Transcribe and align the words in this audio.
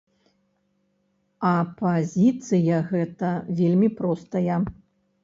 А 1.49 1.51
пазіцыя 1.81 2.79
гэта 2.93 3.29
вельмі 3.61 3.91
простая. 4.01 4.57